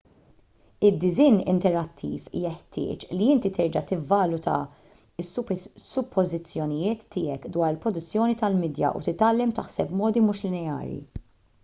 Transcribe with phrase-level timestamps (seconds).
[0.87, 4.55] id-disinn interattiv jeħtieġ li inti terġa' tivvaluta
[5.25, 10.99] s-suppożizzjonijiet tiegħek dwar il-produzzjoni tal-midja u titgħallem taħseb b'modi mhux lineari